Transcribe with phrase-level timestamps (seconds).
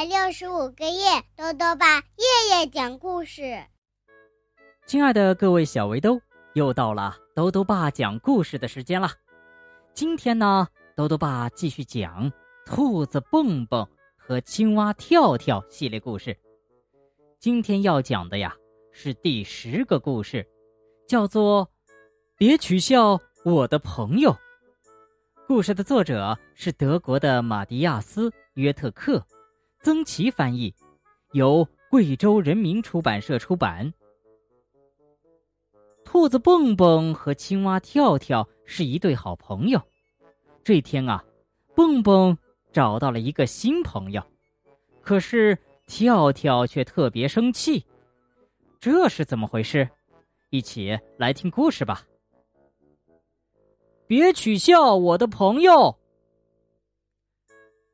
[0.00, 3.62] 百六十五个夜，豆豆爸夜夜讲故事。
[4.86, 6.18] 亲爱的各位小围兜，
[6.54, 9.10] 又到了豆豆爸讲故事的时间了。
[9.92, 10.66] 今天呢，
[10.96, 12.32] 豆豆爸继续讲
[12.64, 13.86] 兔子蹦蹦
[14.16, 16.34] 和青蛙跳跳系列故事。
[17.38, 18.56] 今天要讲的呀
[18.92, 20.48] 是第十个故事，
[21.06, 21.66] 叫做
[22.38, 24.32] 《别取笑我的朋友》。
[25.46, 29.22] 故事的作者是德国的马蒂亚斯·约特克，
[29.82, 30.74] 曾琦翻译，
[31.32, 33.90] 由贵州人民出版社出版。
[36.04, 39.80] 兔子蹦蹦和青蛙跳跳是一对好朋友。
[40.62, 41.24] 这天啊，
[41.74, 42.36] 蹦蹦
[42.72, 44.22] 找到了一个新朋友，
[45.00, 47.82] 可是跳跳却特别生气。
[48.78, 49.88] 这是怎么回事？
[50.50, 52.06] 一起来听故事吧。
[54.06, 55.96] 别取笑我的朋友。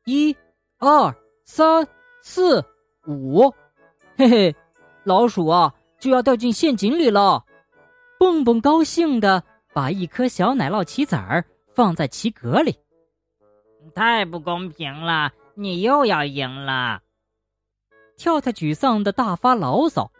[0.06, 0.34] 一、
[0.78, 1.14] 二、
[1.46, 1.86] 三、
[2.20, 2.62] 四、
[3.06, 3.48] 五，
[4.18, 4.56] 嘿嘿，
[5.04, 7.44] 老鼠啊就要掉进陷阱里了。
[8.18, 12.76] 蹦蹦高兴的把一颗小奶酪棋子儿放在棋格里。
[13.94, 17.00] 太不公平了，你又要赢了。
[18.16, 20.10] 跳跳沮丧的大发牢骚。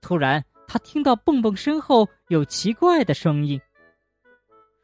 [0.00, 3.60] 突然，他听到蹦蹦身后有奇怪的声音。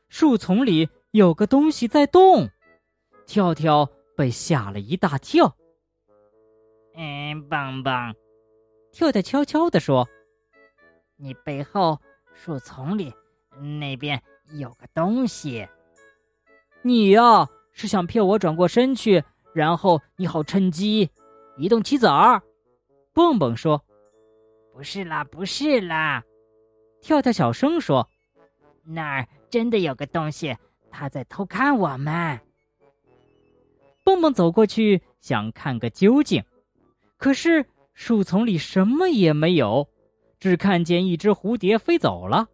[0.08, 2.50] 树丛里有个东西在动，
[3.26, 5.54] 跳跳被吓了一大跳。
[7.00, 8.12] 嗯，蹦蹦，
[8.90, 10.08] 跳跳悄悄地说
[11.14, 12.00] ：“你背后
[12.34, 13.14] 树丛里
[13.78, 14.20] 那边
[14.54, 15.68] 有个东西。
[16.82, 19.22] 你呀，是想骗我转过身去，
[19.54, 21.08] 然后你好趁机
[21.56, 22.42] 移动棋子儿？”
[23.14, 23.84] 蹦蹦说
[24.74, 26.24] ：“不是啦，不是啦。”
[27.00, 28.08] 跳跳小声说
[28.82, 30.58] ：“那儿。”真的有个东西，
[30.90, 32.38] 他在偷看我们。
[34.04, 36.44] 蹦蹦走过去想看个究竟，
[37.18, 39.86] 可是树丛里什么也没有，
[40.40, 42.46] 只看见一只蝴蝶飞走了。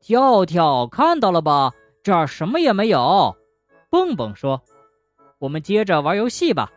[0.00, 1.72] 跳跳看到了吧？
[2.02, 3.34] 这儿什么也没有。
[3.88, 4.62] 蹦蹦说
[5.40, 6.70] ：“我们接着玩游戏吧。”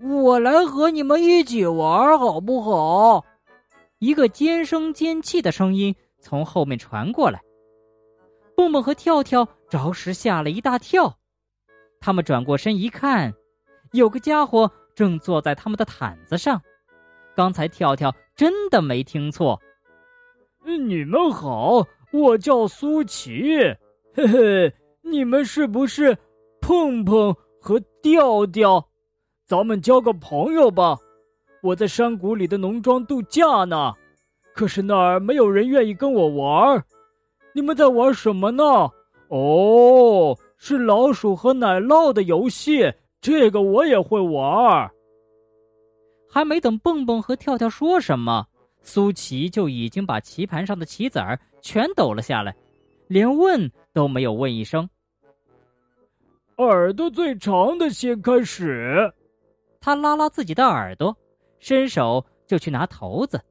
[0.00, 3.24] 我来和你们一起玩，好不好？
[3.98, 5.94] 一个尖声尖气的声音。
[6.20, 7.40] 从后面传过来，
[8.56, 11.16] 蹦蹦和跳跳着实吓了一大跳。
[12.00, 13.32] 他们转过身一看，
[13.92, 16.60] 有个家伙正坐在他们的毯子上。
[17.34, 19.60] 刚才跳跳真的没听错。
[20.64, 23.56] 你们好，我叫苏琪，
[24.14, 26.16] 嘿嘿，你们是不是
[26.60, 28.84] 碰碰和调调？
[29.46, 30.96] 咱们交个朋友吧。
[31.62, 33.92] 我在山谷里的农庄度假呢。
[34.54, 36.82] 可是那儿没有人愿意跟我玩
[37.52, 38.64] 你们在玩什么呢？
[39.28, 42.92] 哦，是老鼠和奶酪的游戏，
[43.26, 44.88] 这个我也会玩
[46.30, 48.46] 还没等蹦蹦和跳跳说什么，
[48.82, 52.54] 苏琪就已经把棋盘上的棋子儿全抖了下来，
[53.08, 54.88] 连问都没有问一声。
[56.58, 59.12] 耳朵最长的先开始，
[59.80, 61.12] 他拉拉自己的耳朵，
[61.58, 63.42] 伸手就去拿骰子。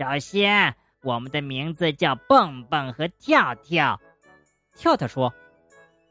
[0.00, 0.74] 首先，
[1.04, 3.96] 我们的名字叫蹦蹦和跳跳。
[4.74, 5.32] 跳跳说：“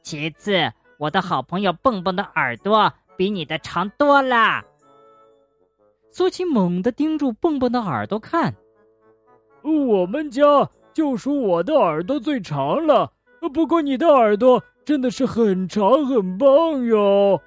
[0.02, 0.72] 其次，
[1.04, 4.64] 我的好朋友蹦蹦的耳朵比你的长多了。”
[6.10, 8.56] 苏琪猛地盯住蹦蹦的耳朵看。
[9.64, 10.42] 我们家
[10.94, 13.12] 就属我的耳朵最长了，
[13.54, 17.42] 不过你的耳朵真的是很长很棒哟。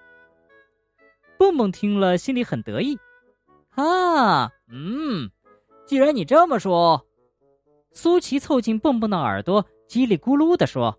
[1.38, 2.98] 蹦蹦听了，心里很得意。
[3.70, 5.30] 啊，嗯。
[5.86, 7.06] 既然你这么说，
[7.92, 10.98] 苏琪凑近蹦蹦的耳朵，叽里咕噜的说：“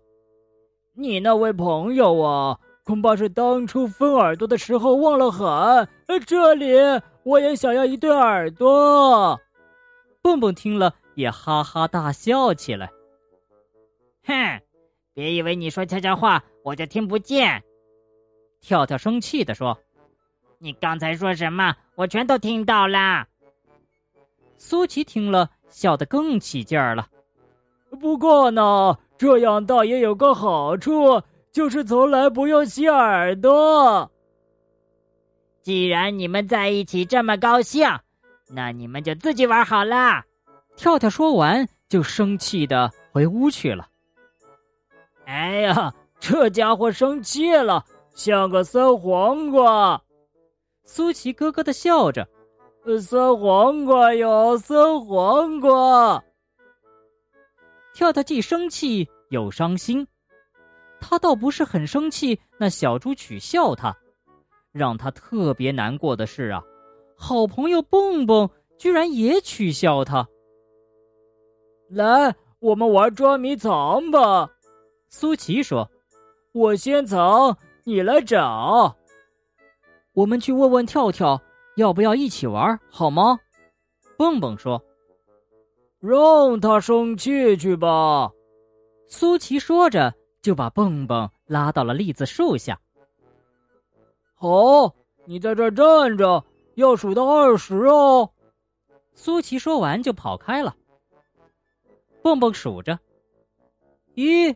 [1.00, 5.88] 你那位朋友啊，恐怕是当初分耳朵的时候忘了喊。
[6.26, 6.74] 这里
[7.22, 9.40] 我也想要一对耳朵。”
[10.20, 12.90] 蹦蹦听了也哈哈大笑起来。
[14.24, 14.60] 哼，
[15.14, 17.62] 别以为你说悄悄话我就听不见。
[18.60, 19.78] 跳跳生气的说
[20.58, 21.76] ：“你刚才说什么？
[21.94, 23.24] 我全都听到了。”
[24.58, 27.06] 苏琪听了，笑得更起劲儿了。
[28.00, 31.20] 不过呢，这样倒也有个好处，
[31.50, 34.08] 就是从来不用洗耳朵。
[35.60, 37.86] 既然你们在一起这么高兴，
[38.48, 40.24] 那你们就自己玩好啦。
[40.76, 43.88] 跳跳说完，就生气的回屋去了。
[45.26, 47.84] 哎呀，这家伙生气了，
[48.14, 50.00] 像个酸黄瓜。
[50.84, 52.26] 苏琪咯咯的笑着。
[53.02, 56.24] 酸黄瓜哟，酸黄瓜！
[57.98, 60.06] 跳跳既生气又伤心，
[61.00, 62.38] 他倒不是很生气。
[62.56, 63.92] 那小猪取笑他，
[64.70, 66.62] 让他特别难过的是啊，
[67.16, 68.48] 好朋友蹦蹦
[68.78, 70.24] 居然也取笑他。
[71.90, 74.48] 来，我们玩捉迷藏吧。
[75.08, 75.90] 苏琪说
[76.54, 78.96] ：“我先藏，你来找。
[80.12, 81.42] 我们去问问跳跳，
[81.74, 83.40] 要不要一起玩，好吗？”
[84.16, 84.80] 蹦蹦说
[86.00, 88.30] ：“让他生气去吧。”
[89.08, 92.78] 苏琪说着，就把蹦蹦拉到了栗子树下。
[94.34, 98.30] 好，你在这站着，要数到二十哦。
[99.14, 100.76] 苏琪说完就跑开了。
[102.22, 102.98] 蹦蹦数着：
[104.14, 104.54] 一、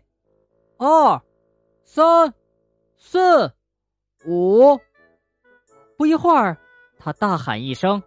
[0.76, 1.20] 二、
[1.82, 2.32] 三、
[2.96, 3.52] 四、
[4.26, 4.78] 五。
[5.96, 6.56] 不一会儿，
[6.98, 8.02] 他大喊一声：“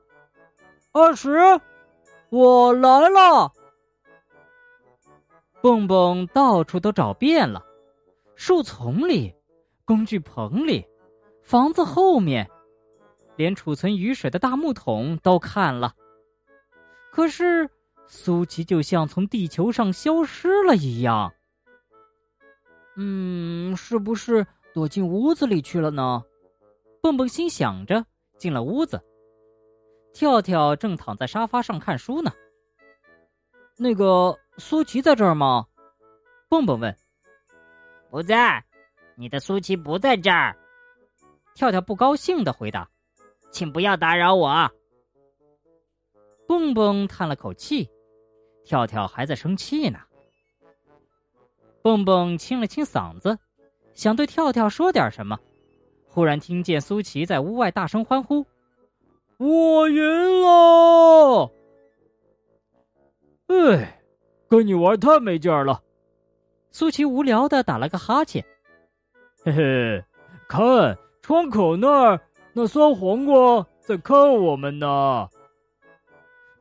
[0.94, 1.60] 二十，
[2.30, 3.52] 我来了！”
[5.62, 7.66] 蹦蹦到处都找遍了，
[8.36, 9.34] 树丛里、
[9.84, 10.86] 工具棚里、
[11.42, 12.48] 房子后面，
[13.36, 15.94] 连储存雨水的大木桶都看了。
[17.12, 17.70] 可是
[18.06, 21.34] 苏琪就像从地球上消失了一样。
[22.98, 26.24] 嗯，是不是躲进屋子里去了呢？
[27.02, 28.06] 蹦蹦心想着，
[28.38, 29.02] 进了屋子。
[30.16, 32.32] 跳跳正躺在沙发上看书呢。
[33.78, 34.36] 那个。
[34.58, 35.68] 苏琪在这儿吗？
[36.48, 36.96] 蹦蹦问。
[38.10, 38.64] 不在，
[39.18, 40.56] 你的苏琪不在这儿。
[41.54, 42.90] 跳跳不高兴的回答
[43.52, 44.72] ：“请不要打扰我。”
[46.48, 47.90] 蹦蹦叹了口气，
[48.64, 50.00] 跳跳还在生气呢。
[51.82, 53.38] 蹦蹦清了清嗓子，
[53.94, 55.38] 想对跳跳说点什么，
[56.08, 58.48] 忽然听见苏琪在屋外大声欢呼
[59.38, 61.52] ：“我赢了！”
[63.48, 63.92] 哎。
[64.48, 65.82] 跟你玩太没劲儿了，
[66.70, 68.46] 苏琪无聊的打了个哈欠。
[69.44, 70.06] 嘿嘿，
[70.48, 72.22] 看窗口那儿，
[72.54, 75.28] 那酸黄瓜在看我们呢。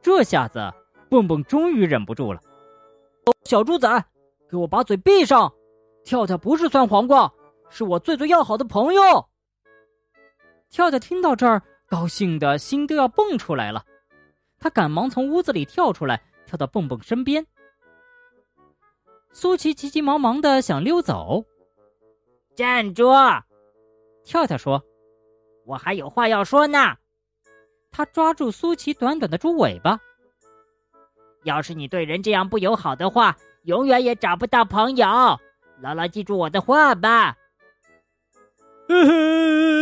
[0.01, 0.59] 这下子，
[1.11, 2.41] 蹦蹦终于忍不住了。
[3.45, 4.05] 小猪仔，
[4.51, 5.53] 给我把嘴闭上！
[6.05, 7.31] 跳跳不是酸黄瓜，
[7.69, 9.29] 是我最最要好的朋友。
[10.71, 13.85] 跳跳听到这儿，高兴的心都要蹦出来了。
[14.59, 17.47] 他赶忙从屋子里跳出来，跳到蹦蹦身边。
[19.33, 21.45] 苏琪急急忙忙的想溜走，
[22.57, 23.13] 站住！
[24.25, 24.83] 跳跳说
[25.67, 26.97] ：“我还有话要说呢。”
[27.93, 30.01] 他抓住苏琪短短的猪尾巴。
[31.43, 35.07] 要是你对人这样不友好的话，永远也找不到朋友。
[35.81, 37.37] 牢牢记住我的话吧。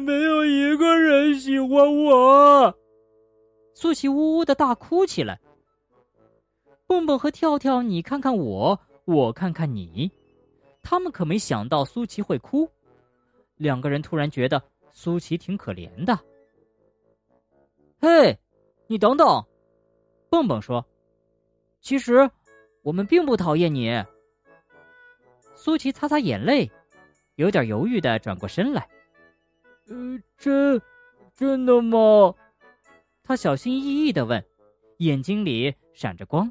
[0.00, 1.70] 没有一个人喜欢
[2.04, 2.78] 我。
[3.74, 5.40] 苏琪呜呜的大哭起来。
[6.86, 10.10] 蹦蹦和跳跳，你看看我，我看看你，
[10.82, 12.68] 他们可没想到苏琪会哭。
[13.56, 16.18] 两个人突然觉得苏琪挺可怜的。
[18.00, 18.38] 嘿，
[18.86, 19.42] 你等等，
[20.28, 20.84] 蹦蹦说
[21.80, 22.28] ：“其实
[22.82, 23.90] 我们并不讨厌你。”
[25.56, 26.70] 苏琪擦擦眼泪，
[27.36, 28.86] 有点犹豫的转过身来
[29.88, 30.80] ：“呃，真
[31.34, 32.34] 真的吗？”
[33.22, 34.44] 他小心翼翼的问，
[34.98, 36.50] 眼睛里闪着光。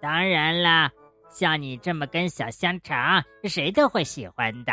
[0.00, 0.92] 当然啦，
[1.30, 4.72] 像你这么根小香肠，谁都会喜欢的。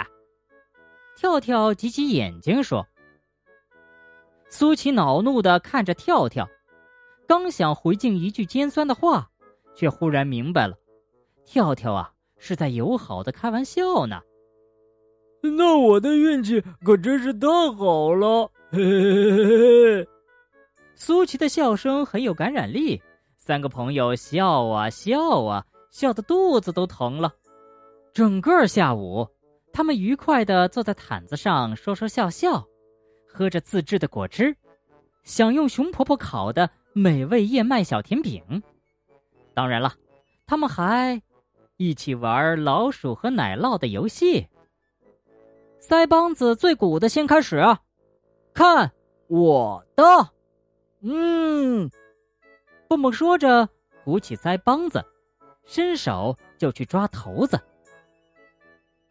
[1.15, 2.85] 跳跳挤挤眼睛说
[4.49, 6.47] ：“苏琪恼怒的看着跳跳，
[7.27, 9.29] 刚想回敬一句尖酸的话，
[9.75, 10.77] 却忽然明白了，
[11.45, 14.21] 跳跳啊是在友好的开玩笑呢。
[15.43, 20.07] 那我的运气可真是太好了！”嘿嘿嘿嘿嘿，
[20.95, 23.01] 苏琪的笑声很有感染力。
[23.37, 27.33] 三个朋友笑啊笑啊，笑得肚子都疼了。
[28.13, 29.27] 整个下午，
[29.73, 32.65] 他们愉快的坐在毯子上说说笑笑，
[33.27, 34.55] 喝着自制的果汁，
[35.23, 38.41] 享用熊婆婆烤的美味燕麦小甜饼。
[39.53, 39.93] 当然了，
[40.45, 41.21] 他们还
[41.75, 44.47] 一起玩老鼠和奶酪的游戏。
[45.85, 47.61] 腮帮子最鼓的先开始，
[48.53, 48.89] 看
[49.27, 50.03] 我的，
[51.01, 51.91] 嗯。
[52.87, 53.67] 蹦蹦说着，
[54.05, 55.03] 鼓起腮帮子，
[55.65, 57.59] 伸手就去抓头子。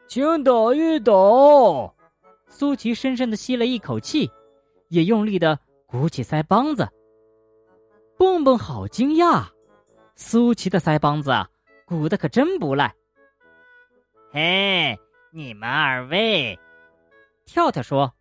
[0.09, 1.95] 请抖一抖，
[2.49, 4.31] 苏琪深深的吸了一口气，
[4.89, 6.89] 也用力的鼓起腮帮子。
[8.17, 9.45] 蹦蹦好惊讶，
[10.15, 11.31] 苏琪的腮帮子，
[11.85, 12.95] 鼓的可真不赖。
[14.33, 14.99] 嘿，
[15.35, 16.59] 你们二位，
[17.47, 18.13] 跳跳说：“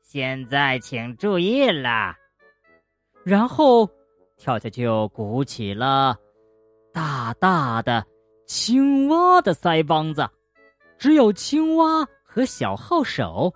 [0.00, 2.16] 现在请注意啦。”
[3.24, 3.88] 然后。
[4.38, 6.16] 跳跳就鼓起了
[6.94, 8.02] 大大的
[8.46, 10.26] 青蛙的腮帮子，
[10.96, 13.52] 只有青蛙和小号手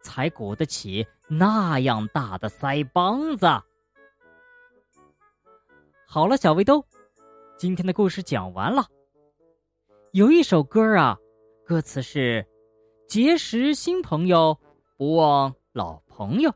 [0.00, 3.48] 才鼓得起那样大的腮帮子。
[6.06, 6.86] 好了，小围兜，
[7.56, 8.86] 今天的故事讲完了。
[10.12, 11.18] 有一首歌啊，
[11.68, 12.42] 歌词是
[13.06, 14.58] ：“结识新朋友，
[14.96, 16.50] 不忘老朋友。”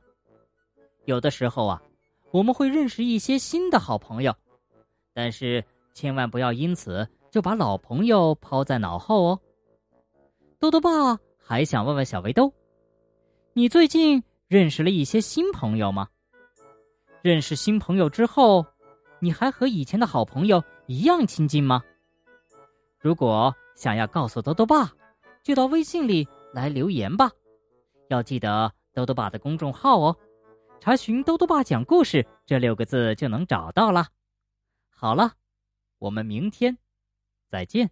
[1.04, 1.83] 有的时候啊，
[2.31, 4.35] 我们会认识一些新的好朋友，
[5.12, 9.38] 但是千万不要因此就把老朋友抛在脑后哦。
[10.59, 10.90] 豆豆爸
[11.37, 12.50] 还想问问小围兜，
[13.52, 16.09] 你最近认识了一些新朋友吗？
[17.21, 18.64] 认识新朋友之后。
[19.21, 21.81] 你还和以前的好朋友一样亲近吗？
[22.99, 24.92] 如果想要告诉豆豆爸，
[25.43, 27.31] 就到微信里来留言吧。
[28.09, 30.17] 要记得豆豆爸的公众号哦，
[30.81, 34.09] 查询“豆豆爸讲故事”这六个字就能找到了。
[34.91, 35.33] 好了，
[35.99, 36.77] 我们明天
[37.49, 37.91] 再见。